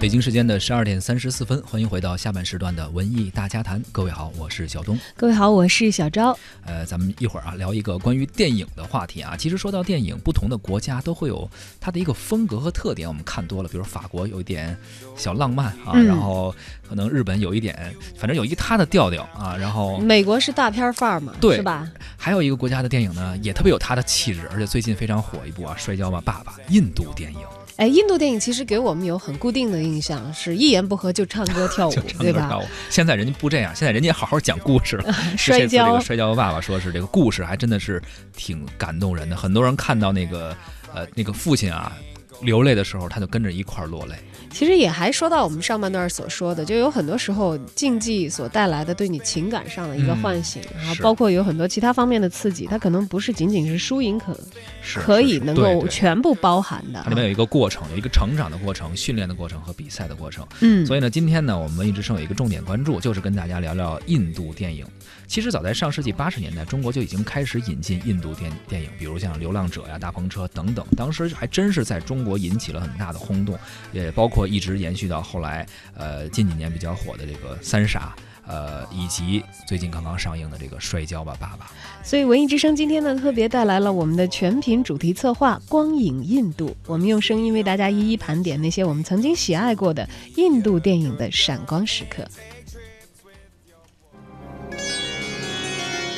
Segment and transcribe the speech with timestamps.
[0.00, 3.82] 北京时间的十二点三十四分，欢迎回到下半时段的文艺大家谈。
[3.90, 4.96] 各位好，我是小东。
[5.16, 6.38] 各位好，我是小昭。
[6.64, 9.36] 呃，咱们一会儿啊聊一个关于电影的话题啊。
[9.36, 11.50] 其实说到电影，不同的国家都会有
[11.80, 13.08] 它的一个风格和特点。
[13.08, 14.76] 我们看多了，比如法国有一点
[15.16, 16.54] 小浪漫啊，然后
[16.88, 19.56] 可能日本有一点，反正有一它的调调啊。
[19.56, 21.90] 然后美国是大片范儿嘛，对，是吧？
[22.16, 27.40] 还有一个国家的电影呢，也特别有它的气质，而且最近非常火一部啊，《摔跤吧，爸爸》，印度电影。
[27.78, 32.58] 哎，印度电影其实给我们有很固定的印象，是一言不合就唱歌跳舞，对吧？
[32.90, 35.12] 现在人家不这样，现在人家好好讲故事了。
[35.38, 38.02] 摔跤，这个摔跤爸爸说是这个故事还真的是
[38.36, 40.56] 挺感动人的，很多人看到那个
[40.92, 41.96] 呃那个父亲啊。
[42.42, 44.14] 流泪的时候，他就跟着一块儿落泪。
[44.50, 54.38] 其实也还说到我们上半段所说的，就有很多时候竞技所带来的对你情感上的一个唤醒，然后包括有很多其他方面的刺激，它可能不是仅仅是输赢可
[54.82, 57.02] 可以能够全部包含的。
[57.04, 60.46] 它里面有一个过程，有一个成长的过程、训练的过程和比赛的过程。
[60.60, 64.84] 嗯，所以呢，今天呢，我们一直生有一个重点关注，就是跟大家聊聊印度电影。
[65.28, 73.56] 其实早在上世纪八十年代，中国就已经开始引进印度电电影，比如像《流浪者》呀、《大篷车》等等，当时还真是在中国引起了很大的轰动，
[73.92, 78.16] 也包括一直延续到后来，呃，近几年比较火的这个《三傻》，
[78.50, 81.66] 呃，以及最近刚刚上映的这个《摔跤吧，爸爸》。
[82.02, 92.26] 所以文艺之声今天呢，特别带来了我们的全屏主题策划《光影印度》，我们用声音为大家一一盘点那些我们曾经喜爱过的印度电影的闪光时刻。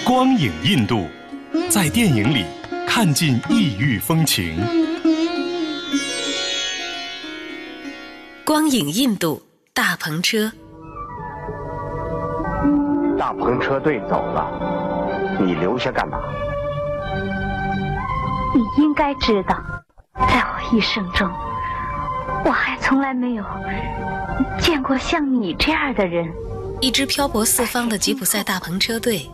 [0.04, 1.06] 光影印度，
[1.68, 2.44] 在电影里
[2.86, 4.56] 看尽异域风情。
[8.44, 10.50] 光影印度，大篷车。
[13.18, 16.18] 大篷车队走了，你留下干嘛？
[18.54, 19.62] 你应该知道，
[20.14, 21.30] 在我一生中，
[22.44, 23.44] 我还从来没有
[24.58, 26.32] 见过像你这样的人。
[26.80, 29.30] 一支漂泊四方的吉普赛大篷车队。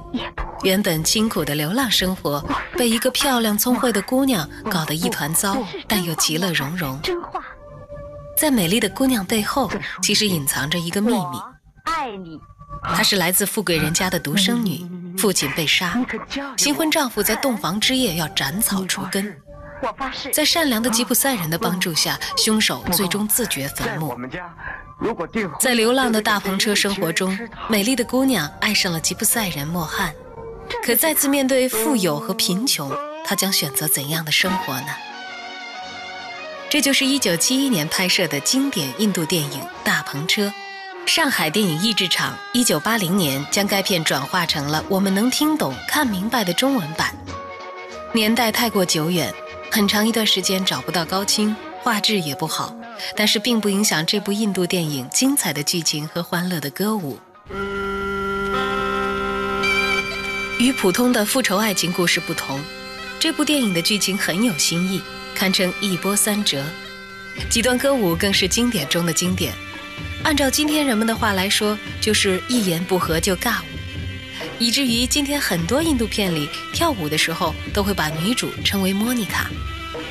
[0.62, 2.44] 原本清苦的流浪生活，
[2.77, 5.56] 被一个漂亮聪慧的姑娘搞得一团糟，
[5.87, 7.00] 但又其乐融融。
[7.03, 7.41] 真话
[8.37, 9.71] 在美丽的姑娘背后，
[10.03, 11.39] 其实隐藏着一个秘密。
[11.84, 12.41] 爱你，
[12.83, 14.84] 她是来自富贵人家的独生女，
[15.16, 15.97] 父亲被杀，
[16.56, 19.34] 新婚丈夫在洞房之夜要斩草除根。
[19.83, 24.16] 我发誓在善良的吉普赛人的帮助下，凶手最终自掘坟墓。
[25.61, 30.12] 在流浪的大篷车生活中，美丽的姑娘爱上了吉普赛人莫汉。
[30.84, 32.91] 可再次面对富有和贫穷，
[33.25, 34.88] 他将选择怎样的生活呢？
[36.69, 40.47] 这就是1971年拍摄的经典印度电影《大篷车》。
[41.06, 47.15] 上海电影译制厂1980年将该片转化成了我们能听懂、看明白的中文版。
[48.12, 49.33] 年代太过久远，
[49.71, 52.75] 很长一段时间找不到高清，画质也不好，
[53.15, 57.19] 但是并不影响这部印度电影精彩的剧情和欢乐的歌舞。
[60.66, 62.60] 与普通的复仇爱情故事不同，
[63.21, 65.00] 这部电影的剧情很有新意，
[65.32, 66.66] 堪称一波三折。
[67.49, 69.53] 几段歌舞更是经典中的经典，
[70.25, 73.65] 按照今天人们的话来说，就是一言不合就尬舞，
[74.59, 79.48] 以至于今天很多印度片里跳舞的时候都会把女主称为莫妮卡，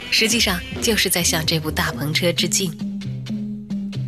[0.10, 2.74] 实际上就是在向这部大篷车致敬。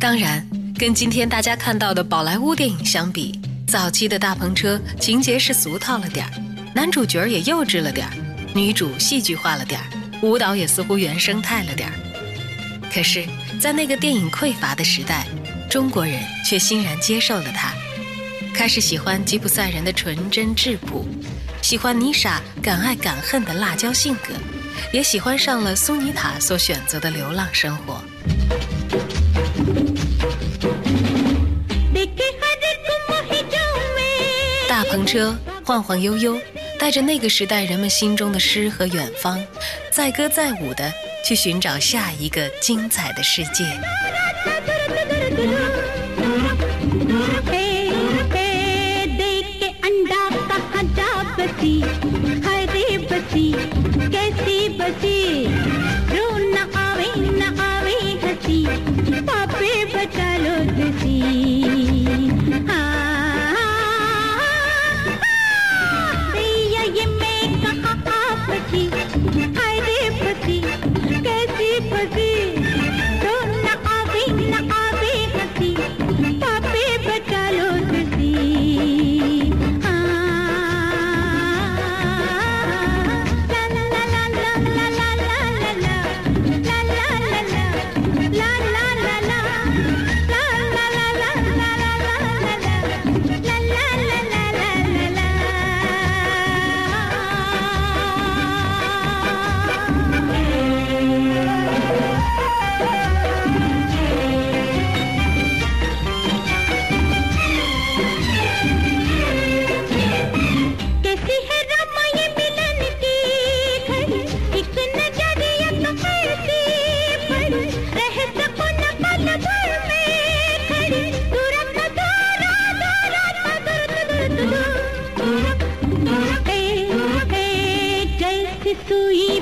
[0.00, 0.48] 当然，
[0.78, 3.38] 跟今天大家看到的宝莱坞电影相比。
[3.68, 6.32] 早期的大篷车情节是俗套了点儿，
[6.74, 8.12] 男主角也幼稚了点儿，
[8.54, 9.86] 女主戏剧化了点儿，
[10.22, 11.94] 舞蹈也似乎原生态了点儿。
[12.90, 13.26] 可是，
[13.60, 15.26] 在那个电影匮乏的时代，
[15.68, 17.74] 中国人却欣然接受了它，
[18.54, 21.06] 开始喜欢吉普赛人的纯真质朴，
[21.60, 24.32] 喜欢妮莎敢爱敢恨的辣椒性格，
[24.94, 28.02] 也喜欢上了苏尼塔所选择的流浪生活。
[35.08, 36.38] 车晃晃悠悠
[36.78, 39.42] 带着那个时代人们心中的诗和远方
[39.90, 40.92] 载歌载舞的
[41.24, 43.64] 去寻找下一个精彩的世界。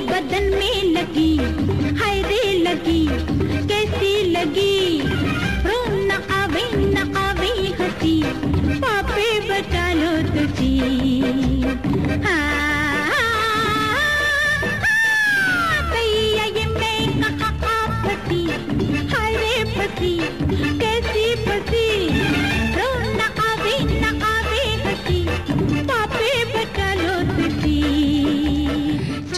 [0.09, 1.37] बदन में लगी
[2.01, 3.07] हाय रे लगी
[3.69, 5.01] कैसी लगी?
[5.67, 7.51] रो न आवे न आवे
[7.81, 8.17] हसी
[8.85, 10.75] पापे बचा लो तुझी।
[12.25, 13.13] हाँ,
[20.81, 21.76] कैसी फंसी?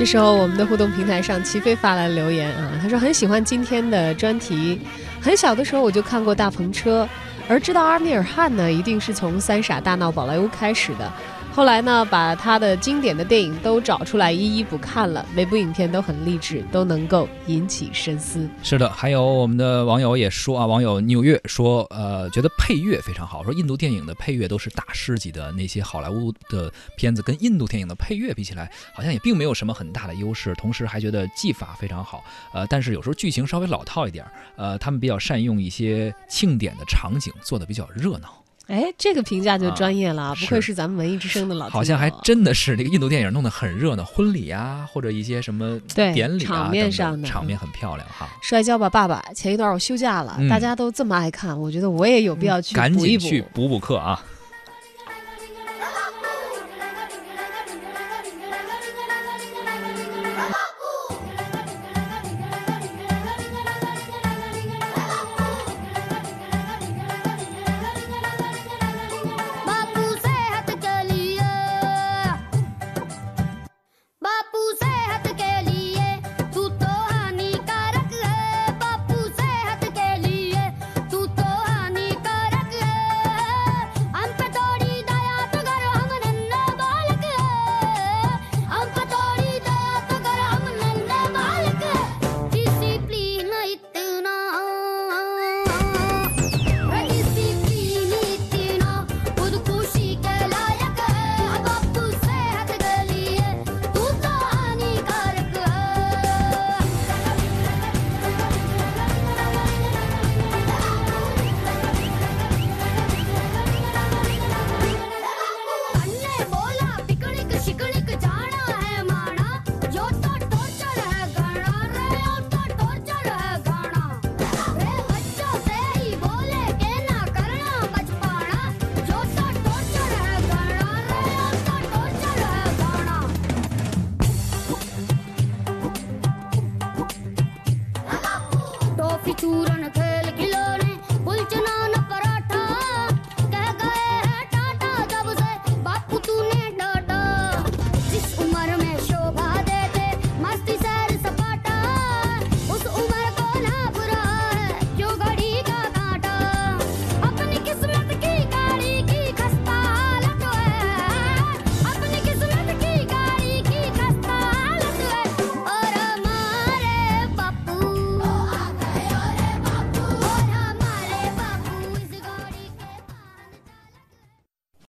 [0.08, 4.80] 时候，我们的互动平台上，齐飞发来留言啊，他说很喜欢今天的专题。
[5.20, 7.06] 很小的时候我就看过大篷车，
[7.46, 11.12] 而知道阿米尔汗呢，一定是从《三傻大闹宝莱坞》开始的。
[11.58, 18.48] 后来呢，把他的经典的电影都找出来一一补看了，每部影片都很励志，都能够引起深思。
[18.62, 30.54] 是的，还有我们的网友也说啊，网友纽约说，呃，觉得配乐非常好，说印度电影的配乐都是大师级的，那些好莱坞的片子跟印度电影的配乐比起来，好像也并没有什么很大的优势。
[30.54, 32.22] 同时还觉得技法非常好，
[32.54, 34.24] 呃，但是有时候剧情稍微老套一点，
[34.54, 38.44] 呃，他们比较善用一些庆典的场景，做的比较热闹。
[38.68, 48.28] 哎，这个评价就专业了，啊不愧是咱们文艺之声的老好像还真的是这个印度电影弄得很热闹，婚礼啊，或者一些什么对典礼啊场面上的场面很漂亮哈。
[48.42, 49.24] 摔跤吧，爸爸！
[49.34, 52.92] 前一段我休假了，嗯大家都这么爱看，我觉得我也有必要去赶。
[52.92, 54.22] 紧去补补课啊！